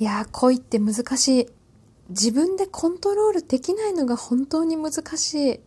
[0.00, 1.46] いや、恋って難しい。
[2.08, 5.60] 自分でコントロールできないのが本当に難しい。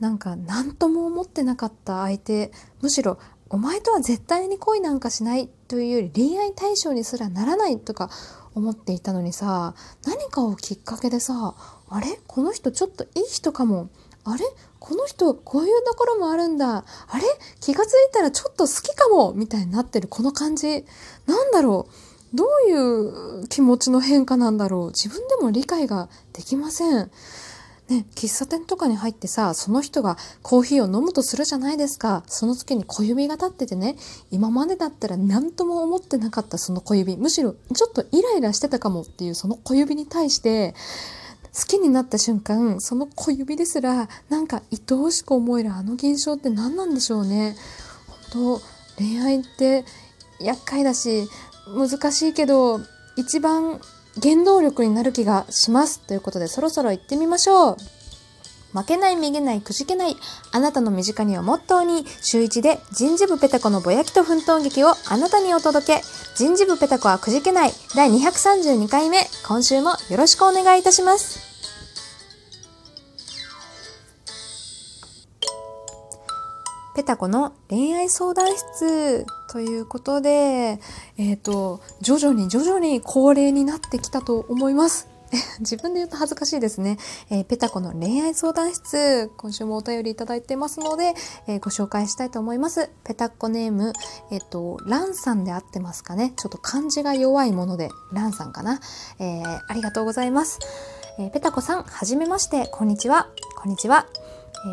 [0.00, 2.50] なんか何とも思ってなかった相手、
[2.80, 3.18] むしろ
[3.50, 8.08] お前とは絶対に恋なんかしないというより恋愛対象にすらならないとか
[8.54, 9.74] 思っていたのにさ、
[10.06, 11.54] 何かをきっかけでさ、
[11.90, 12.20] あれ？
[12.26, 13.90] この人ちょっといい人かも。
[14.24, 14.46] あれ？
[14.78, 16.78] この人こういうところもあるんだ。
[16.78, 16.84] あ
[17.18, 17.22] れ？
[17.60, 20.86] 気がついたらちょっと好きかもみたいになってるこの感じ。
[21.26, 24.86] なんだろうどういう気持ちの変化なんだろう？
[24.88, 27.10] 自分でも理解ができません。
[27.88, 32.22] ね、喫茶店とかに入ってさ、その人がコーヒーを飲むとするじゃないですか。
[32.26, 33.96] その時に小指が立っててね、
[34.30, 40.74] 今までだったら何とも思ってなかったその小指、むしろちょっとイライラしてたかもっていうその小指に対して、
[41.54, 47.56] 好きになった瞬間、その小指ですら、なんか愛おしく思えるあの現象って何なんでしょうね。
[48.32, 48.62] 本当
[48.96, 49.84] 恋愛って
[50.40, 51.28] 厄介だし、
[51.66, 52.80] 難しいけど、
[53.16, 53.80] 一番
[54.22, 56.00] 原動力になる気がします。
[56.00, 57.76] ということで、そろそろ行ってみましょう。
[58.72, 60.16] 負けない、めげない、くじけない。
[60.50, 66.02] あなたの身近にをモットーに、週一で人事部ペタコのぼやきと奮闘劇をあなたにお届け。
[66.34, 67.72] 人事部ペタコはくじけない。
[67.94, 69.18] 第232回目。
[69.46, 71.41] 今週もよろしくお願いいたします。
[77.02, 80.78] ペタコの恋愛相談室ということで、
[81.18, 85.08] えっ、ー、と、徐々に徐々に恒例になってきたと思います。
[85.58, 86.98] 自分で言うと恥ずかしいですね。
[87.28, 91.14] えー、ペタコの恋愛相談室、今週もお便りいただいてますので、
[91.48, 92.88] えー、ご紹介したいと思います。
[93.02, 93.92] ペタコネーム、
[94.30, 96.32] えっ、ー、と、ランさんで合ってますかね。
[96.36, 98.78] ちょっと漢字が弱いもので、ランさんかな。
[99.18, 100.60] えありがとうございます。
[101.18, 103.26] えペタコさん、はじめまして、こんにちは。
[103.56, 104.06] こんにちは。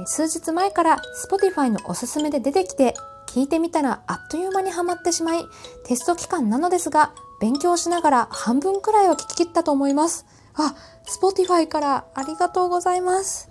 [0.05, 2.93] 数日前から Spotify のおすすめで出てきて
[3.27, 5.45] 聞いてみたらあっという間にハマってしまい
[5.85, 10.25] テスト期間なのですが勉強しながら半分くらいは聞き切ったと思います。
[10.55, 13.49] あ Spotify からありがとうございます。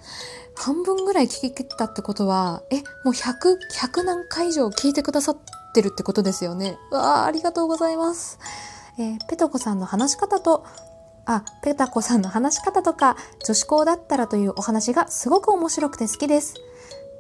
[0.55, 5.37] 半分ぐらい聞き切ったってことはえもう100 100何回以上聞いてくださっ
[5.73, 6.77] てるってことですよね。
[6.91, 8.39] わあありがとうございます。
[8.99, 10.67] えー、ペトコさんの話し方と
[11.31, 16.55] あ、ペタコさんの話し方とか、女子校だったらというお話がすごく面白くて好きです。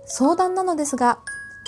[0.06, 1.19] 相談なのですが、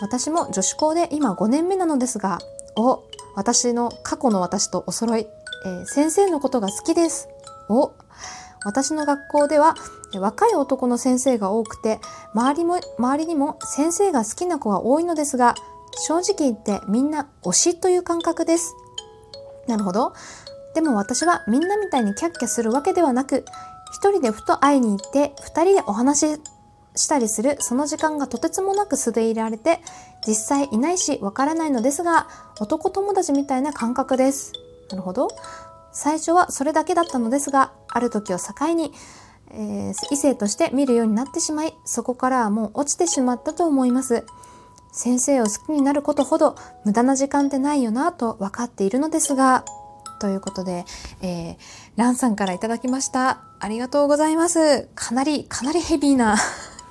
[0.00, 2.38] 私も女子校で今5年目なのですが、
[2.76, 3.02] お、
[3.36, 5.26] 私の過去の私とお揃い、
[5.66, 7.28] えー、先生のことが好きです。
[7.68, 7.92] お、
[8.64, 9.74] 私の学校では
[10.18, 12.00] 若い男の先生が多くて、
[12.32, 15.54] 周りも、周りにも先生が好きな子が多いのですが、
[16.06, 18.74] 正直言ってみんな推しという感覚です。
[19.66, 20.14] なるほど。
[20.74, 23.44] でも私はみんなみたいにキャッキャするわけではなく、
[23.92, 26.40] 一人でふと会いに行って二人でお話し
[26.96, 29.80] したりするその時間がとてつもなく素でいられて、
[30.26, 32.28] 実際いないしわからないのですが、
[32.60, 34.52] 男友達みたいな感覚です。
[34.90, 35.28] なるほど。
[35.92, 38.92] 最初はそれだけだったのですが、ある時を境に、
[39.52, 44.24] えー、異性として見るようになってしまい、そこからはもう落ちてしまったと思います。
[44.92, 49.64] 先生を好きになることほど無駄な時間ってないよなと分かっているのですが、
[50.20, 50.84] ということで、
[51.22, 51.56] えー、
[51.96, 53.40] ランさんからいただきました。
[53.58, 54.88] ありがとうございます。
[54.94, 56.36] かなり、かなりヘビーな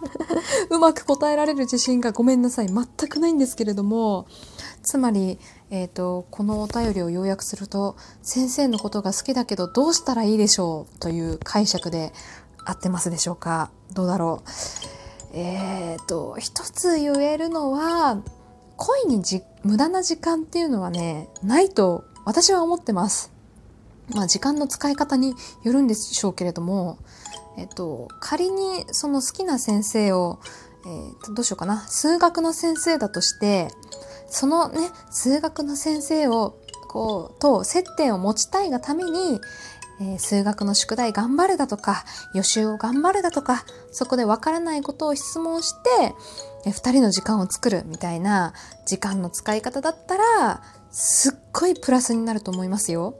[0.69, 2.67] うまく答えられる自信がごめんなさい。
[2.67, 4.28] 全くないんですけれども、
[4.81, 11.00] つまり、えっ、ー、と、このお便りを要約すると、先生のことが好きだけどどうしたらいいでしょう？
[11.00, 12.13] という解釈で
[12.66, 13.72] 合ってますでしょうか？
[13.94, 15.38] どうだろう？
[15.38, 18.22] えっ、ー、と、一つ言えるのは、
[18.78, 23.31] 恋にじ無駄な時間っていうのはね、ないと私は思ってます。
[24.13, 26.97] まあ時間の使い方によるんでしょうけれども、
[27.57, 30.40] えっと、仮にその好きな先生を、
[30.85, 33.69] えー、どうしようかな、数学の先生だとして、
[34.29, 36.56] そのね、数学の先生を、
[36.88, 39.41] こう、と接点を持ちたいがために、
[40.02, 46.16] え、数学の宿題頑張るだとか、予習を頑張るだとか、そこでわからないことを質問して、
[46.66, 48.53] えー、二人の時間を作るみたいな
[48.85, 53.16] 時間の使い方だったら、すっごいプラスになると思いますよ。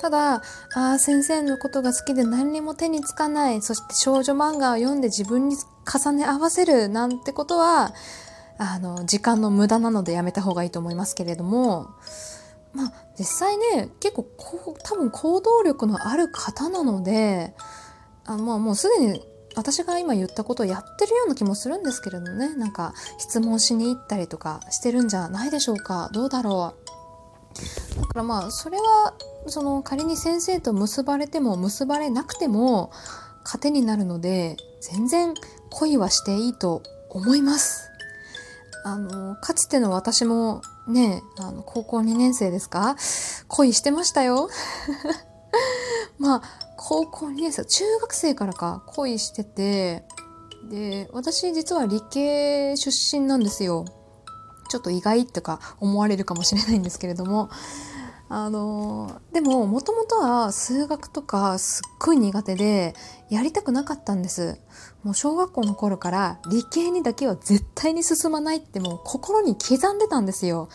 [0.00, 0.40] ただ、あ
[0.74, 5.56] あ、先生のことが好きで何にも手につかない、そして少女漫画を読んで自分に
[5.86, 6.88] 重ね合わせる。
[6.88, 7.94] なんてことは、
[8.58, 11.88] あの、時間の無駄なのでやめた方がいいと思いますけれども、
[12.74, 17.54] まあ、実際ね、結構こう、多分行動力のある方なので、
[18.26, 19.22] あまあもうすでに
[19.54, 22.54] 私が今言ったことをやってるような気もするんですけれどね。
[22.56, 26.10] なんか質問しに行ったりとかしてるんじゃないでしょうか。
[26.12, 26.74] どうだろ
[27.96, 28.00] う。
[28.00, 29.14] だからまあそれは
[29.46, 32.90] その仮に先生と結ばれても結ばれなくても
[33.44, 35.34] 糧になるので全然
[35.70, 37.88] 恋はしていいと思います。
[38.84, 42.96] あのかつての私もね、あの、高校2年生ですか？
[43.48, 44.50] 恋してましたよ。
[46.18, 46.42] まあ、
[46.86, 50.04] 高校2年生、中学生からか恋してて、
[50.68, 53.86] で、私実は理系出身なんですよ。
[54.68, 57.48] ちょっと意外とか思われるかもしれないんですけれども、
[58.28, 62.94] あのでももともとは数学とかすっごい苦手で
[63.30, 64.60] やりたくなかったんです。
[65.02, 70.68] もう小学校の頃から理系にだけは絶対に進まないってもう心に刻んでたんですよ。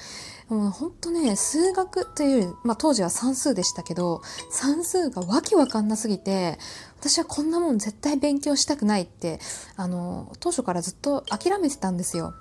[0.50, 6.58] もうほんとね数学というより、まあ、当時は算数でしたけど算数がわけわかんなすぎて
[7.00, 9.40] 私はこんなもん絶対勉強したくないって
[9.76, 12.34] あの当初からずっと諦めてたんですよ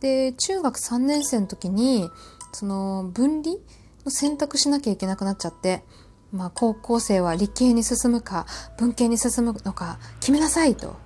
[0.00, 2.10] で中学3年生の時に
[2.52, 3.56] その分離
[4.04, 5.84] の選択しなきゃいけなくなっちゃって、
[6.32, 8.46] まあ、高校生は理系に進むか
[8.78, 10.96] 文系に進むのか決めなさいと。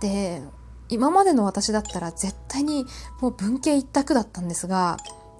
[0.00, 0.42] で
[0.90, 2.86] 今までの私だったら絶対に
[3.20, 4.96] もう文系一択だったんですが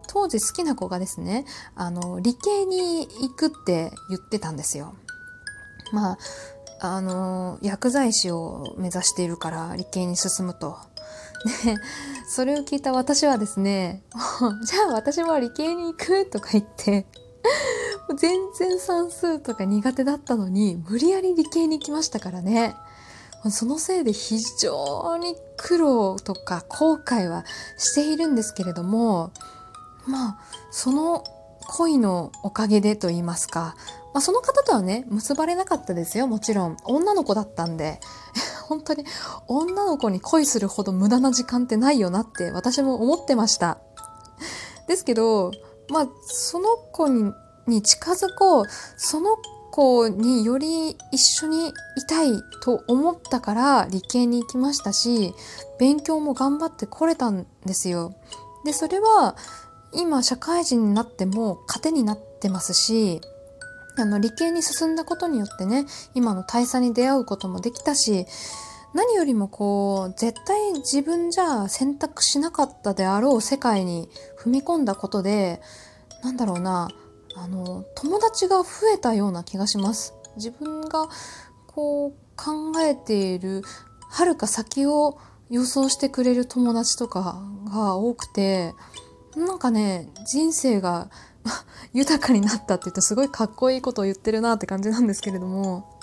[0.09, 1.45] 当時好きな子がですね
[1.77, 4.95] あの理系に行くって言ってたんですよ。
[5.93, 6.19] まあ
[6.81, 10.77] あの薬剤師を目指しているから理系に進むと。
[11.65, 11.77] で
[12.29, 14.03] それを聞いた私はですね
[14.67, 17.07] じゃあ私も理系に行くとか言って
[18.17, 22.75] 全然算数とか苦手だったのに無理やり理系に行きましたからね
[23.51, 27.45] そのせいで非常に苦労とか後悔は
[27.77, 29.31] しているんですけれども
[30.09, 30.39] まあ
[30.71, 31.25] その
[31.69, 33.77] 恋のおかげでと言いますか、
[34.15, 36.27] まあ、その方とはね結ばれなかったですよ。
[36.27, 36.77] もちろん。
[36.85, 38.01] 女の子だったんで。
[38.69, 39.05] 本当に
[39.47, 43.79] 女の子に恋するほど無駄な時間ってないよなって私も思ってました。
[44.87, 45.53] ですけど、
[45.91, 47.33] まあ、その子に
[47.67, 48.65] に近づこう、
[48.97, 49.37] その
[49.71, 51.73] 子により一緒にい
[52.09, 55.35] たいと思ったから理系に行きましたし、
[55.79, 58.15] 勉強も頑張ってこれたんですよ。
[58.65, 59.37] で、それは
[59.93, 63.21] 今社会人になっても糧になってますし、
[63.97, 68.27] あの、理系に進んだことによってね、今の大佐に出会うこともできたし、
[68.95, 74.09] 何よりもこう、絶対自分じゃ選択しなかったであろう世界に
[74.39, 75.61] 踏み込んだことで、
[76.23, 76.89] なんだろうな、
[77.35, 78.65] あの、友達が増
[78.95, 80.15] えたような気がします。
[80.37, 81.09] 自分が
[81.67, 83.63] こう考えている
[84.11, 85.19] 遥か先を
[85.51, 88.75] 予想してくれる友達とかが多くて、
[89.39, 91.11] なんかね、人生が
[91.93, 95.99] 豊かになったって言うとすごいかっこいいことを言ってるなって感じなんですけれども、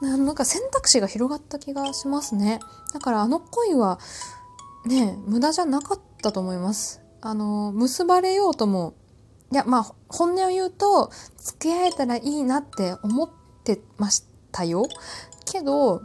[0.00, 2.60] なんか選択肢が広がった気がしますね。
[2.92, 3.98] だからあの恋は
[4.84, 7.00] ね、無駄じゃなかったと思います。
[7.20, 8.94] あの、結ばれようとも、
[9.50, 13.30] いや、まあ、本音を言うと、付き合えたらいいなって思っ
[13.64, 14.84] てましたよ。
[15.46, 16.02] けど、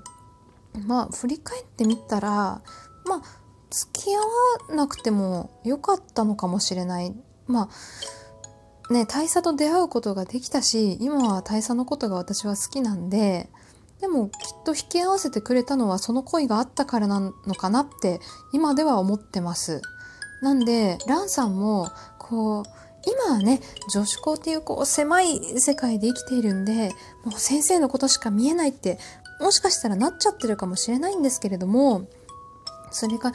[0.85, 2.61] まあ、振り返ってみたら、
[3.05, 3.21] まあ、
[3.69, 4.19] 付き合
[4.71, 7.15] わなくてもよかったのかもしれない。
[7.47, 7.69] ま
[8.89, 13.49] あ、ね、大佐と出会うことができたし、今は大佐のことが私は好きなんで、
[14.01, 18.21] でもきっと引き合わせてくれたのはその恋があったからなのかなって
[18.53, 19.81] 今では思ってます。
[20.41, 22.63] なんで、ランさんも、こう、
[23.05, 23.61] 今はね、
[23.91, 26.89] 女子校っていうこう狭い世界で生きているんで、
[27.25, 28.99] もう先生のことしか見えないって、
[29.39, 32.07] もしかしたらなっちゃってるかもしれないんですけれども、
[32.91, 33.31] それが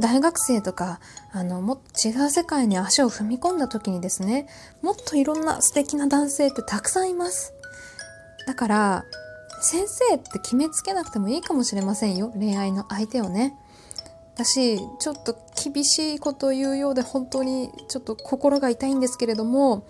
[0.00, 1.00] 大学生とか、
[1.32, 4.48] あの、も違う世界に足を踏み込んだ時にですね、
[4.82, 7.52] もっといろんな素敵な男性ってたくさんいます。
[8.46, 9.04] だから、
[9.60, 12.30] 先生って決めつけなくてもいいかもしれませんよ。
[12.34, 13.56] 恋愛の相手をね。
[14.36, 19.86] だし、ちょっと厳しいことを言うようで本当にちょっと心が痛いんですけれども、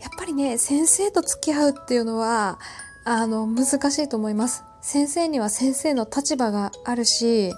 [0.00, 2.58] やっぱりね、先生と付き合うっていうのは、
[3.04, 4.62] あの、難しいと思います。
[4.82, 7.52] 先生には先生の立場があるし、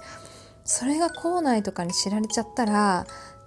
[0.73, 3.05] それが校内とかに知られちゃったら、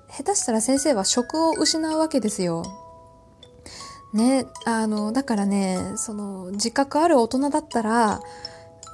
[0.09, 2.65] 下手したら先生は職を失うわけですよ。
[4.11, 8.19] ね、あの、だからね、その、自覚ある大人だったら、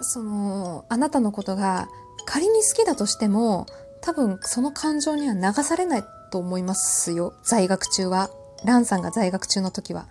[0.02, 1.90] その、あなたのことが
[2.28, 3.66] 仮に好きだとしても、
[4.02, 7.34] 多分その感情には流されないと思いますよ。
[7.44, 8.30] 在学中は。
[8.64, 10.06] ランさんが在学中の時は。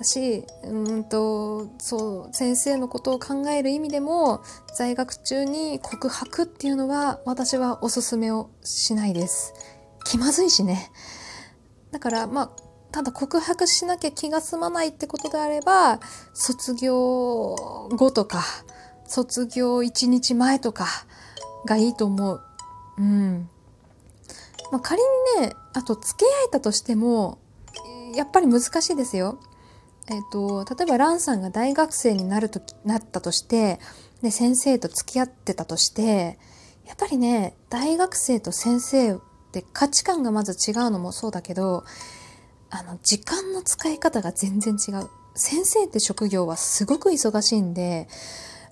[0.00, 4.42] だし、うんと、そう、先生のことを考える意味でも、
[4.74, 9.52] 在学中に告白っていうのは、私はおすすめをしないです。
[10.06, 10.90] 気まずいしね。
[11.90, 12.50] だから、まあ、
[12.92, 16.00] ただ告白しなきゃ気が済まないってことであれば、
[16.32, 17.54] 卒業
[17.90, 18.42] 後とか、
[19.06, 20.86] 卒業1日前とか
[21.66, 22.40] がいいと思う。
[22.96, 23.50] うん。
[24.72, 25.02] まあ、仮
[25.36, 27.38] にね、あと付き合えたとしても、
[28.14, 29.38] やっぱり難しいですよ。
[30.08, 33.78] え、ー、と、例えばランさんが大学生になると、なったとして、
[34.22, 36.38] で、先生と付き合ってたとして、
[36.86, 39.18] やっぱりね、大学生と先生っ
[39.52, 41.84] て価値観がまず違うのもそうだけど、
[42.70, 45.08] あの、時間の使い方が全然違う。
[45.34, 48.08] 先生って職業はすごく忙しいんで、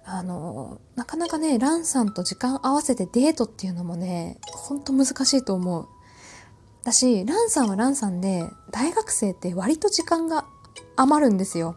[0.05, 5.89] あの、なかなかね、ランさんと時間合わせてデートっていうのもね、ほんと難しいと思う。
[6.83, 10.47] だし、ランさんはランさんで、大学生って割と時間が
[11.01, 11.77] 余るんですよ。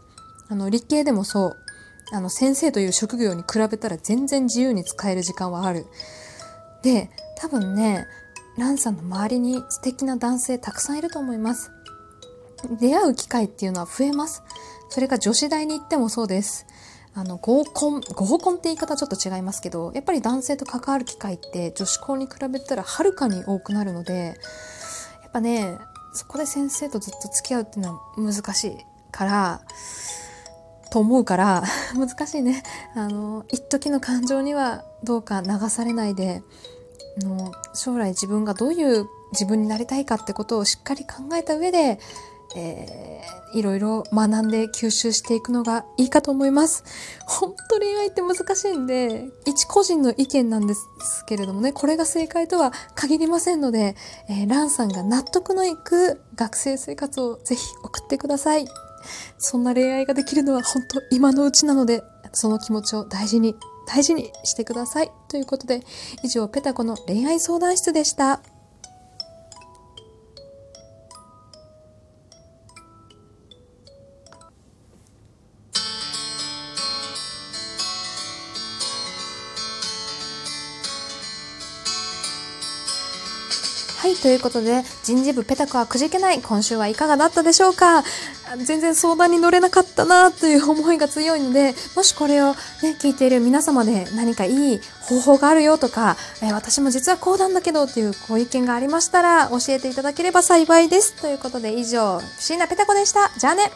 [0.49, 1.57] あの、理系でもそう。
[2.13, 5.85] あの、先生という職業に比べたら全然自由に使える時間はある。
[6.81, 8.07] で、多分ね、
[8.57, 11.71] ランさんの周りに素敵な男性たくさんいると思います。
[12.79, 14.43] 出会う機会っていうのは増えます。
[14.89, 16.65] それが女子大に行ってもそうです。
[17.13, 24.35] あの、合コン、合コンって言い方ちょっと違いますけど、やっぱり男性と関わる機会って女子校に比べたらはるかに多くなるので、
[25.21, 25.77] やっぱね、
[26.13, 28.77] そこで先生とずっと付き合うっていうのは難しい
[29.11, 29.61] から、
[30.91, 31.63] と思うから
[31.95, 32.63] 難しいね
[32.95, 36.43] あの一時の感情にはどうか流されないで
[37.19, 41.99] の将来自分がどういう自分になりたいかってことをしっかり考えた上で、
[42.55, 46.83] えー、いろいろ学んで吸収していくのがいいかと思います。
[47.25, 53.95] 本当恋愛って難しいんで、一個人の意見なんですけれどもね、これが正解とは限りませんので、
[54.29, 58.65] えー、ランさんが納得のいく学生生活をぜひ送ってください。
[59.37, 62.03] そんな恋愛ができるのは本当今のうちなので、
[62.33, 63.55] その気持ちを大事に、
[63.87, 65.11] 大事にしてください。
[65.27, 65.81] ということで、
[66.23, 68.41] 以上、ペタコの恋愛相談室でした。
[84.01, 86.41] はい、ということで、人事部ペタコはくじけない。
[86.41, 88.03] 今週はいかがだったでしょうか？
[88.65, 101.13] 全然相談に乗れなかったなという思いが強いので、もしこれをね、聞いている皆様で何かいい方法があるよとか、え、私も実はこうなんだけどというご意見がありましたら教えていただければ幸いです。
[101.21, 103.29] ということで以上、不思議なペタコでした。
[103.37, 103.69] じゃあね